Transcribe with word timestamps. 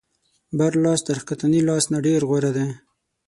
بر 0.57 0.73
لاس 0.83 0.99
تر 1.07 1.17
ښکتني 1.21 1.61
لاس 1.67 1.83
نه 1.91 1.99
ډېر 2.05 2.21
غوره 2.29 2.51
دی. 2.57 2.67